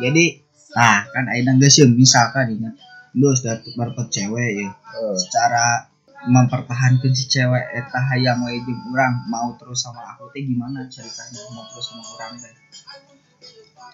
jadi 0.00 0.24
nah 0.72 1.04
kan 1.12 1.28
aina 1.28 1.52
geus 1.60 1.76
yeun, 1.76 1.92
misalkan 1.92 2.56
ini 2.56 2.72
geus 3.12 3.44
dapat 3.44 3.68
dapat 3.76 4.06
cewek 4.08 4.50
ya 4.64 4.70
Eh, 4.90 5.14
secara 5.16 5.89
mempertahankan 6.20 7.12
si 7.16 7.24
cewek 7.32 7.64
eta 7.72 8.00
hayang 8.12 8.44
we 8.44 8.60
jeung 8.60 8.92
urang 8.92 9.24
mau 9.32 9.56
terus 9.56 9.80
sama 9.80 10.04
aku 10.12 10.28
teh 10.36 10.44
gimana 10.44 10.84
ceritanya 10.92 11.40
mau 11.56 11.64
terus 11.64 11.86
sama 11.88 12.04
urang 12.04 12.36
teh? 12.36 12.52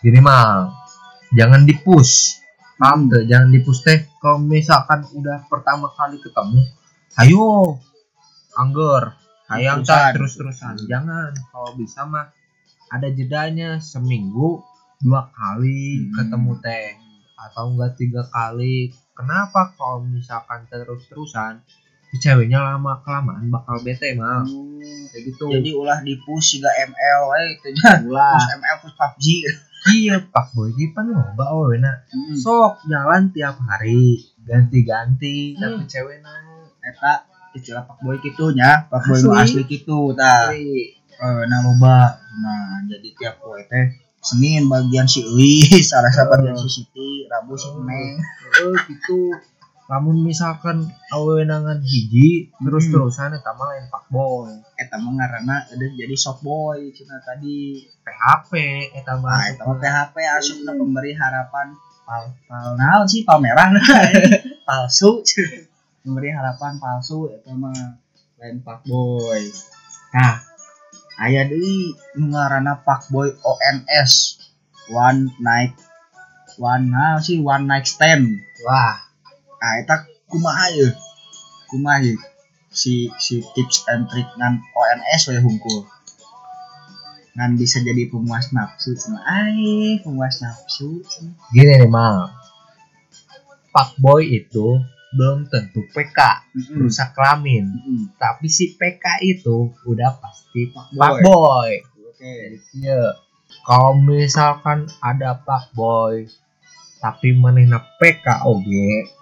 Gini 0.02 0.18
mal. 0.18 0.74
Jangan 1.34 1.62
dipush 1.62 2.42
paham 2.76 3.06
tuh 3.06 3.22
jangan 3.30 3.54
dipush 3.54 3.86
teh. 3.86 4.10
Kalau 4.18 4.42
misalkan 4.42 5.06
udah 5.14 5.46
pertama 5.46 5.86
kali 5.94 6.18
ketemu 6.18 6.66
ayo. 7.22 7.78
Angger. 8.56 9.14
Hayang 9.46 9.86
Terus-terusan. 9.86 10.10
tak 10.10 10.14
terus 10.18 10.32
terusan 10.34 10.74
jangan. 10.90 11.30
Kalau 11.54 11.70
bisa 11.78 12.02
mah 12.08 12.26
ada 12.90 13.06
jedanya. 13.14 13.78
Seminggu 13.78 14.66
dua 14.98 15.30
kali 15.30 16.10
Hmm. 16.10 16.10
ketemu 16.18 16.52
teh. 16.58 16.90
Atau 17.38 17.70
enggak 17.76 17.94
tiga 17.94 18.26
kali. 18.26 18.90
Kenapa? 19.14 19.70
Kalau 19.78 20.02
misalkan 20.02 20.66
terus 20.66 21.06
terusan 21.06 21.62
ceweknya 22.14 22.62
lama 22.62 23.02
kelamaan 23.02 23.48
bakal 23.48 23.76
bete 23.80 24.14
mal. 24.14 24.46
Kayak 25.10 25.22
gitu. 25.26 25.44
Jadi 25.50 25.70
ulah 25.72 25.98
di 26.00 26.14
push 26.18 26.58
3 26.58 26.90
ml 26.90 27.20
we 27.28 27.42
itu 27.52 27.68
ulah. 28.06 28.32
Push 28.32 28.48
ml 28.54 28.76
push 28.80 28.94
PUBG 28.94 29.26
iya 29.86 30.18
pak 30.18 30.50
boy 30.50 30.74
ini 30.74 30.90
pan 30.90 31.06
loba 31.06 31.46
we 31.62 31.78
na 31.78 32.02
Hmm. 32.10 32.34
sok 32.34 32.82
jalan 32.86 33.30
tiap 33.30 33.54
hari. 33.60 34.18
Ganti-ganti 34.42 35.54
tapi 35.54 35.82
Hmm. 35.82 35.86
cewek 35.86 36.18
nanya 36.20 36.66
eta 36.82 37.22
istilah 37.52 37.82
pak 37.82 37.98
boy 38.00 38.18
gitunya 38.18 38.86
pak 38.86 39.02
boy 39.02 39.14
Asli. 39.14 39.62
asli 39.62 39.62
gitu 39.66 40.10
tah 40.12 40.50
eh 40.50 40.90
nah 41.46 41.60
loba. 41.62 42.18
Nah 42.36 42.82
jadi 42.84 43.08
tiap 43.14 43.38
poe 43.38 43.62
teh 43.62 43.86
Senin 44.18 44.66
bagian 44.66 45.06
si 45.06 45.22
Elis, 45.22 45.86
Selasa 45.86 46.26
bagian 46.30 46.58
si 46.58 46.66
Siti, 46.66 47.22
Rabu 47.24 47.54
si 47.54 47.70
Neng. 47.70 48.18
oh 48.58 48.74
gitu 48.84 49.30
lamun 49.86 50.26
misalkan 50.26 50.90
awenangan 51.14 51.78
hiji 51.78 52.50
terus 52.58 52.90
terusan 52.90 53.38
eta 53.38 53.54
mah 53.54 53.66
lain 53.70 53.86
pak 53.86 54.10
boy. 54.10 54.50
Eta 54.74 54.98
mah 54.98 55.14
ngaranna 55.14 55.70
jadi 55.78 56.14
soft 56.18 56.42
boy 56.42 56.90
cina 56.90 57.22
tadi. 57.22 57.86
PHP 58.02 58.52
eta 58.98 59.14
mah. 59.22 59.30
Nah, 59.30 59.44
eta 59.46 59.62
mah 59.62 59.78
PHP 59.78 60.16
asupna 60.26 60.74
pemberi 60.74 61.14
harapan. 61.14 61.78
Pal 62.06 62.34
pal 62.50 62.74
naon 62.74 63.06
sih 63.06 63.22
pameran 63.22 63.78
palsu. 64.66 65.22
Memberi 66.02 66.34
harapan 66.34 66.82
palsu 66.82 67.30
eta 67.30 67.54
mah 67.54 68.02
lain 68.42 68.58
pak 68.66 68.82
boy. 68.90 69.42
Nah, 70.18 70.42
aya 71.22 71.46
deui 71.46 71.94
nu 72.18 72.34
ngaranna 72.34 72.82
pak 72.82 73.06
boy 73.06 73.30
ONS 73.38 74.42
one 74.90 75.30
night 75.38 75.78
one 76.58 76.90
naon 76.90 77.22
sih? 77.22 77.38
One 77.38 77.70
night 77.70 77.86
stand. 77.86 78.42
wah 78.66 79.05
Nah, 79.66 79.82
eta 79.82 80.06
kumaha 80.30 80.70
ye? 80.70 80.94
Kumaha? 81.66 82.14
Si 82.70 83.10
si 83.18 83.42
tips 83.50 83.82
and 83.90 84.06
trick 84.06 84.30
ngan 84.38 84.62
ONS 84.62 85.34
we 85.34 85.42
hungkul. 85.42 85.82
Ngan 87.34 87.58
bisa 87.58 87.82
jadi 87.82 88.06
pemuas 88.06 88.54
nafsu 88.54 88.94
cenah. 88.94 89.26
Ai, 89.26 89.98
pemuas 90.06 90.38
nafsu. 90.38 91.02
gini 91.50 91.82
nih 91.82 91.90
mal 91.90 92.30
pak 93.76 93.92
boy 94.00 94.24
itu 94.24 94.80
belum 95.12 95.52
tentu 95.52 95.84
PK 95.92 96.16
Mm-mm. 96.56 96.88
rusak 96.88 97.12
kelamin 97.12 97.68
Mm-mm. 97.68 98.16
tapi 98.16 98.48
si 98.48 98.72
PK 98.72 99.20
itu 99.20 99.68
udah 99.84 100.16
pasti 100.16 100.72
Pak 100.72 100.96
pak 100.96 101.20
boy 101.20 101.84
Oke. 102.16 102.56
Iya. 102.72 103.12
Kalau 103.68 103.92
misalkan 104.00 104.88
ada 105.04 105.36
Pak 105.36 105.76
Boy 105.76 106.24
tapi 106.96 107.36
manehna 107.36 107.76
PK 108.00 108.48
oge 108.48 109.12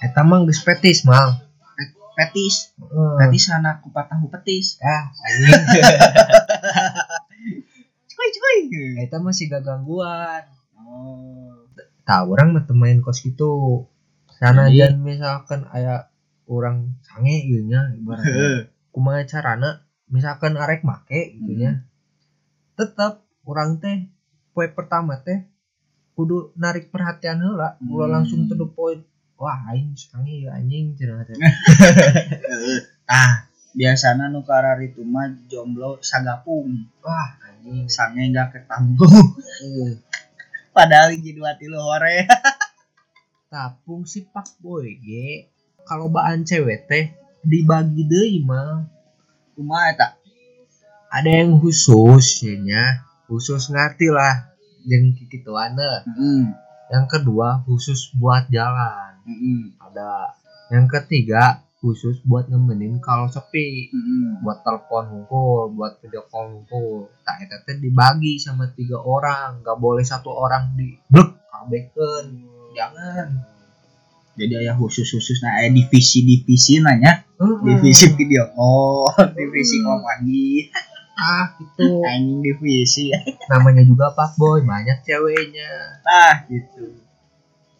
eta 0.00 0.20
mah 0.22 0.42
geus 0.42 0.60
petis 0.60 1.04
mal. 1.04 1.36
Petis, 2.10 2.76
Heeh. 2.76 3.16
petis 3.16 3.48
anak 3.48 3.80
kupat 3.80 4.08
tahu 4.08 4.28
petis. 4.28 4.76
Ah, 4.78 5.08
anjing. 5.16 5.80
Cuy 8.10 8.28
cuy. 8.30 8.58
eta 9.00 9.16
mah 9.16 9.32
siga 9.32 9.60
gangguan. 9.60 10.44
Oh. 10.76 11.64
Tah 12.04 12.26
orang 12.26 12.52
mah 12.52 12.64
main 12.74 13.00
kos 13.00 13.22
gitu. 13.22 13.86
Sana 14.28 14.68
Jadi- 14.68 14.76
jan 14.78 14.94
misalkan 15.00 15.64
aya 15.70 16.08
orang 16.44 16.96
sange 17.00 17.46
gitu 17.46 17.64
nya 17.64 17.92
ibaratnya. 17.94 18.68
Kumaha 18.90 19.24
carana 19.24 19.70
misalkan 20.06 20.56
arek 20.56 20.82
make 20.82 21.36
gitu 21.36 21.52
nya. 21.54 21.84
Tetep 22.74 23.24
orang 23.44 23.80
teh 23.80 24.08
poe 24.52 24.68
pertama 24.68 25.20
teh 25.20 25.46
kudu 26.12 26.52
narik 26.52 26.92
perhatian 26.92 27.40
heula, 27.40 27.80
ulah 27.80 28.04
Hmm. 28.04 28.12
langsung 28.12 28.44
to 28.44 28.52
the 28.52 28.68
point. 28.68 29.00
Wah, 29.40 29.72
aing 29.72 29.96
sange 29.96 30.44
ya 30.44 30.52
anjing 30.52 30.92
cenah 31.00 31.24
teh. 31.24 31.32
ah, 33.08 33.48
biasana 33.72 34.28
nu 34.28 34.44
karar 34.44 34.76
itu 34.84 35.00
mah 35.00 35.32
jomblo 35.48 35.96
sagapung. 36.04 36.92
Wah, 37.00 37.40
anjing. 37.48 37.88
Sange 37.88 38.28
enggak 38.28 38.52
ketambung. 38.52 39.40
Eh, 39.64 39.96
Padahal 40.76 41.16
hiji 41.16 41.32
dua 41.32 41.56
tilu 41.56 41.80
hore. 41.80 42.28
tapung 43.50 44.06
si 44.06 44.22
Pak 44.22 44.62
Boy 44.62 44.94
ge 45.02 45.50
kalau 45.82 46.06
baan 46.06 46.46
cewek 46.46 46.86
teh 46.86 47.04
dibagi 47.42 48.06
deui 48.06 48.44
mah. 48.46 48.86
Kumaha 49.58 49.90
eta? 49.90 50.08
Ada 51.10 51.42
yang 51.42 51.58
khusus 51.58 52.46
ya 52.46 52.54
nya, 52.54 52.84
khusus 53.26 53.66
ngerti 53.74 54.14
lah 54.14 54.54
jeung 54.86 55.16
kikituana. 55.18 56.06
Heeh. 56.06 56.54
Yang 56.94 57.06
kedua 57.10 57.66
khusus 57.66 58.14
buat 58.14 58.46
jalan. 58.46 59.09
Heeh. 59.30 59.62
Ada 59.78 60.34
yang 60.74 60.90
ketiga 60.90 61.62
khusus 61.80 62.20
buat 62.26 62.50
nemenin 62.50 63.00
kalau 63.00 63.30
sepi. 63.30 63.88
Heeh. 63.88 64.42
buat 64.44 64.60
telepon 64.66 65.08
ngumpul, 65.08 65.72
buat 65.78 66.02
video 66.02 66.26
call 66.28 66.52
ngumpul. 66.52 67.08
Tak 67.24 67.46
eta 67.46 67.62
teh 67.64 67.78
dibagi 67.78 68.36
sama 68.42 68.68
tiga 68.74 68.98
orang, 69.00 69.62
nggak 69.62 69.78
boleh 69.78 70.04
satu 70.04 70.34
orang 70.34 70.74
di 70.74 70.98
blek 71.08 71.40
kabehkeun. 71.48 72.26
Jangan. 72.76 73.28
Jadi 74.38 74.52
aya 74.56 74.72
khusus-khusus 74.78 75.42
nah 75.44 75.60
aya 75.60 75.68
divisi-divisi 75.74 76.80
nanya, 76.80 77.26
Heeh. 77.36 77.60
divisi 77.66 78.08
video 78.14 78.48
call, 78.56 79.12
divisi 79.38 79.82
call 79.84 80.00
pagi, 80.00 80.70
ah 81.18 81.52
gitu. 81.60 82.00
anjing 82.04 82.40
divisi. 82.40 83.12
Namanya 83.52 83.84
juga 83.84 84.12
Pak 84.16 84.40
Boy, 84.40 84.64
banyak 84.64 85.04
ceweknya. 85.04 86.00
Nah, 86.00 86.34
gitu. 86.48 87.09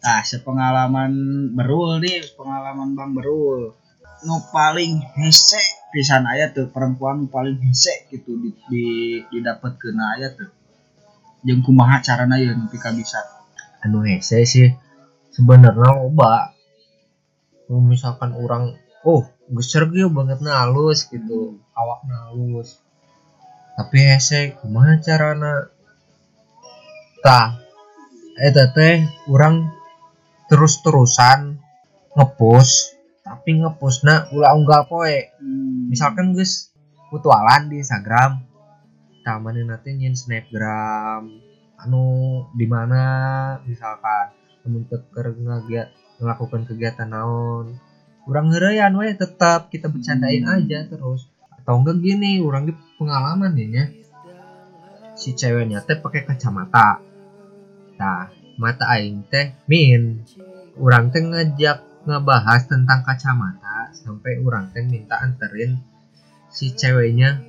Nah, 0.01 0.25
sepengalaman 0.25 1.13
berul 1.53 2.01
nih, 2.01 2.33
pengalaman 2.33 2.97
Bang 2.97 3.13
Berul. 3.13 3.77
Nu 4.25 4.37
paling 4.53 5.01
hese 5.17 5.61
pisan 5.89 6.25
aya 6.29 6.53
tuh 6.53 6.69
perempuan 6.69 7.25
nu 7.25 7.27
paling 7.29 7.57
hese 7.57 8.05
gitu 8.09 8.37
di, 8.37 8.53
di 8.69 8.85
didapatkeun 9.29 9.97
aya 9.97 10.33
tuh. 10.33 10.49
Jeung 11.41 11.65
kumaha 11.65 12.01
carana 12.05 12.37
ya 12.37 12.53
ka 12.53 12.93
bisa. 12.93 13.17
Anu 13.81 14.05
hese 14.05 14.45
sih 14.45 14.69
sebenarnya 15.33 15.89
loba. 15.89 16.53
Misalkan 17.69 18.37
orang 18.37 18.77
oh 19.05 19.25
geser 19.49 19.89
gitu 19.89 20.07
banget 20.13 20.39
halus 20.45 21.09
gitu 21.09 21.59
awak 21.73 22.05
halus 22.05 22.79
tapi 23.75 23.97
hese 24.13 24.55
kumaha 24.61 25.01
carana 25.01 25.73
tah 27.25 27.57
eta 28.37 28.69
teh 28.71 29.03
orang 29.27 29.80
terus-terusan 30.51 31.55
ngepost 32.11 32.99
tapi 33.23 33.63
ngepostna 33.63 34.27
ulah 34.35 34.51
unggal 34.59 34.83
poe. 34.91 35.31
Misalkan 35.87 36.35
guys 36.35 36.75
mutualan 37.07 37.71
di 37.71 37.79
Instagram 37.79 38.43
taman 39.23 39.63
nanti 39.63 39.95
nyin 39.95 40.11
snapgram 40.11 41.31
anu 41.79 42.03
di 42.51 42.67
mana 42.67 43.03
misalkan 43.63 44.35
temen 44.59 44.83
teker 44.91 45.31
ngagiat 45.39 45.87
melakukan 46.19 46.67
kegiatan 46.67 47.07
naon. 47.07 47.79
Kurang 48.27 48.51
ngerayan 48.51 48.91
we 48.99 49.15
tetap 49.15 49.71
kita 49.71 49.87
bercandain 49.87 50.43
Hmm. 50.43 50.55
aja 50.59 50.83
terus. 50.91 51.31
Atau 51.55 51.79
enggak 51.79 52.03
gini 52.03 52.43
orang 52.43 52.67
di 52.67 52.73
pengalaman 52.99 53.55
ya 53.55 53.87
si 55.15 55.31
ceweknya 55.31 55.79
teh 55.87 55.95
pakai 55.95 56.27
kacamata. 56.27 56.99
Nah 57.95 58.40
mata 58.61 58.85
aing 58.87 59.25
teh 59.25 59.57
min 59.65 60.21
orang 60.77 61.09
teh 61.09 61.21
ngajak 61.21 61.77
ngebahas 62.05 62.61
tentang 62.65 63.01
kacamata 63.01 63.89
sampai 63.93 64.37
orang 64.39 64.69
teh 64.69 64.85
minta 64.85 65.17
anterin 65.17 65.81
si 66.49 66.71
ceweknya 66.71 67.41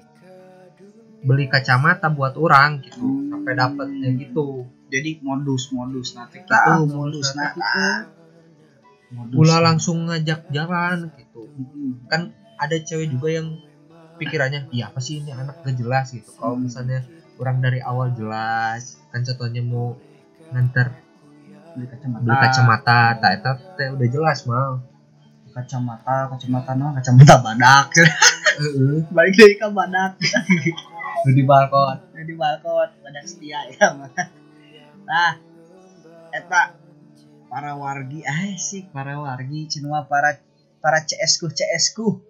beli 1.22 1.46
kacamata 1.46 2.10
buat 2.10 2.34
orang 2.36 2.82
gitu 2.82 3.28
sampai 3.28 3.52
dapetnya 3.54 4.08
gitu 4.16 4.66
Jadi 4.92 5.24
modus-modus 5.24 6.12
nanti 6.12 6.44
gitu, 6.44 6.52
Tah, 6.52 6.84
modus 6.84 6.92
modus 6.92 7.28
nah. 7.32 7.52
Modus. 9.08 9.36
ulah 9.38 9.60
langsung 9.62 10.04
ngajak 10.04 10.48
jalan 10.48 11.12
gitu 11.16 11.44
Mm-mm. 11.46 12.08
kan 12.08 12.32
ada 12.56 12.76
cewek 12.78 13.08
juga 13.08 13.28
yang 13.30 13.56
pikirannya 14.16 14.68
iya 14.68 14.88
apa 14.88 15.00
sih 15.00 15.20
ini 15.20 15.32
anak 15.32 15.60
gak 15.60 15.76
jelas 15.76 16.12
gitu 16.12 16.32
kalau 16.32 16.56
Hmm. 16.56 16.64
misalnya 16.64 17.04
orang 17.36 17.60
dari 17.60 17.80
awal 17.80 18.12
jelas 18.12 19.00
kan 19.08 19.20
contohnya 19.20 19.60
mau 19.60 19.96
nganter 20.48 20.92
beli 21.74 21.86
kacamata. 21.88 22.22
beli 22.24 22.36
kacamata 22.36 22.98
tak 23.20 23.30
eta 23.40 23.50
teh 23.76 23.88
udah 23.92 24.08
jelas 24.08 24.40
mal. 24.48 24.82
Kacamata 25.52 26.32
kacamata 26.32 26.72
no 26.76 26.96
kacamata 26.96 27.34
badak. 27.44 27.88
Balik 29.16 29.34
lagi 29.36 29.54
ke 29.60 29.68
badak. 29.68 30.12
Di 31.36 31.44
balkon 31.46 32.12
di 32.22 32.34
balkon 32.38 32.88
badak 33.02 33.24
setia 33.26 33.66
ya 33.74 33.98
mah 33.98 34.10
nah 35.02 35.34
eta 36.30 36.78
para 37.50 37.74
wargi 37.74 38.22
asik 38.22 38.94
para 38.94 39.18
wargi 39.18 39.66
cenah 39.68 40.06
para 40.06 40.38
para 40.78 41.02
CS 41.02 41.42
ku 41.42 41.50
CS 41.50 41.84
ku 41.98 42.22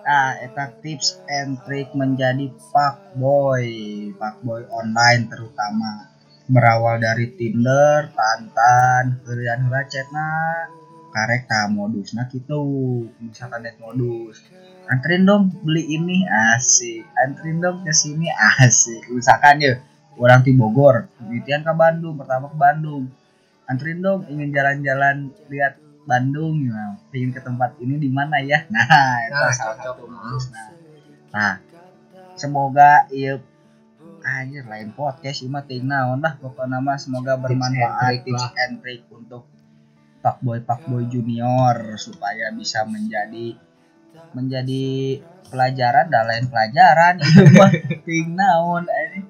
nah 0.00 0.34
eta 0.40 0.72
tips 0.80 1.20
and 1.28 1.60
trick 1.68 1.92
menjadi 1.92 2.48
pak 2.72 3.14
boy 3.20 3.68
pak 4.16 4.40
boy 4.40 4.64
online 4.72 5.28
terutama 5.28 6.09
berawal 6.50 6.98
dari 6.98 7.30
Tinder, 7.38 8.10
Tantan, 8.10 9.22
heula 9.22 9.80
chatna 9.86 10.28
karek 11.10 11.46
ka 11.50 11.66
modusna 11.70 12.26
gitu. 12.30 12.62
Misalkan 13.22 13.66
net 13.66 13.78
modus. 13.82 14.42
Anterin 14.90 15.26
dong 15.26 15.50
beli 15.62 15.86
ini 15.94 16.26
asik. 16.26 17.06
Anterin 17.14 17.62
dong 17.62 17.82
ke 17.86 17.94
sini 17.94 18.30
asik. 18.62 19.10
Misalkan 19.10 19.62
ya 19.62 19.78
orang 20.18 20.42
di 20.42 20.52
Bogor 20.54 21.06
penelitian 21.18 21.62
ke 21.66 21.72
Bandung 21.74 22.14
pertama 22.18 22.50
ke 22.50 22.58
Bandung. 22.58 23.10
Anterin 23.70 24.02
dong 24.02 24.26
ingin 24.30 24.50
jalan-jalan 24.50 25.30
lihat 25.50 25.78
Bandung 26.06 26.66
ya. 26.66 26.98
Pengen 27.10 27.30
ke 27.34 27.42
tempat 27.42 27.78
ini 27.82 27.98
di 27.98 28.10
mana 28.10 28.38
ya? 28.42 28.66
Nah 28.70 29.14
itu 29.26 29.34
Nah, 29.34 29.54
salah 29.54 29.76
cocok. 29.78 30.06
satu 30.06 30.50
nah, 30.50 30.68
nah 31.30 31.54
semoga 32.34 33.06
iya 33.10 33.38
anjir 34.20 34.64
lain 34.68 34.92
podcast 34.92 35.40
ini 35.42 35.50
mah 35.50 35.64
ting 35.64 35.88
naon 35.88 36.20
lah 36.20 36.36
pokoknya 36.36 36.78
mah 36.78 36.96
semoga 37.00 37.40
bermanfaat 37.40 37.80
and 37.80 38.00
trick 38.00 38.20
tips 38.24 38.44
and 38.56 38.74
trick 38.84 39.02
untuk 39.08 39.48
fuckboy 40.20 40.60
fuckboy 40.60 41.04
junior 41.08 41.96
supaya 41.96 42.52
bisa 42.52 42.84
menjadi 42.84 43.56
menjadi 44.36 45.18
pelajaran 45.50 46.06
dan 46.06 46.24
lain 46.28 46.46
pelajaran. 46.46 47.14
Itu 47.24 47.42
mah 47.56 47.72
ting 48.06 48.36
naon 48.36 48.84
ini 48.86 49.20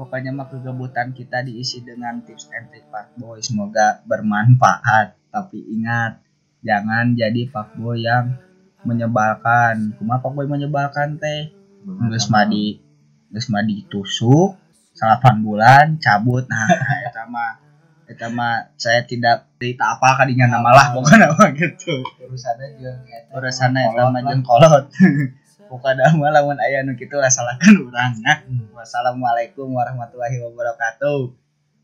pokoknya 0.00 0.32
mah 0.32 0.48
kegebutan 0.48 1.12
kita 1.12 1.44
diisi 1.44 1.84
dengan 1.84 2.24
tips 2.24 2.48
and 2.56 2.72
trick 2.72 2.86
fuckboy 2.88 3.40
semoga 3.40 4.04
bermanfaat. 4.04 5.16
Tapi 5.32 5.58
ingat 5.76 6.20
jangan 6.60 7.16
jadi 7.16 7.48
fuckboy 7.48 8.04
yang 8.04 8.36
menyebalkan. 8.84 9.96
Kumaha 9.96 10.20
fuckboy 10.24 10.48
menyebalkan 10.48 11.16
teh? 11.20 11.52
Geus 11.80 12.28
madi 12.28 12.89
geus 13.30 13.46
madi 13.48 13.86
tusuk 13.86 14.58
8 14.94 15.40
bulan 15.40 15.96
cabut. 15.96 16.44
Nah 16.44 16.66
eta 17.06 17.24
mah 17.24 17.56
eta 18.04 18.26
mah 18.28 18.74
saya 18.74 19.06
tidak 19.06 19.46
cerita 19.56 19.94
apa 19.94 20.18
kadinya 20.18 20.50
nama 20.50 20.70
lah 20.74 20.86
pokoknya 20.92 21.30
mah 21.30 21.48
gitu. 21.58 22.02
urusannya 22.20 22.66
juga 22.74 22.92
eta. 23.06 23.30
urusanna 23.38 23.80
eta 23.88 24.02
mah 24.10 24.20
jeung 24.26 24.42
kolot. 24.42 24.84
Pokoknya 25.70 26.10
mah 26.18 26.34
lamun 26.34 26.58
aya 26.58 26.82
nu 26.82 26.98
kitu 26.98 27.14
lah 27.14 27.30
salahkan 27.30 27.78
urang. 27.78 28.18
Nah 28.20 28.42
Hmm. 28.42 28.74
wassalamualaikum 28.74 29.70
warahmatullahi 29.70 30.42
wabarakatuh. 30.42 31.30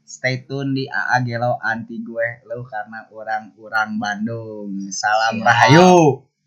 Stay 0.02 0.42
tune 0.42 0.74
di 0.74 0.86
AA 0.86 1.22
Gelo 1.22 1.58
anti 1.58 1.98
gue 1.98 2.42
lu 2.46 2.66
karena 2.66 3.06
orang-orang 3.10 3.90
Bandung. 3.98 4.74
Salam 4.90 5.38
Siap. 5.38 5.46
rahayu 5.46 6.22